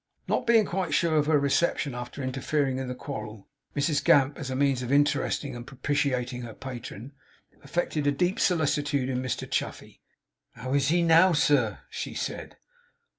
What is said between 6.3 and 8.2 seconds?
her patron, affected a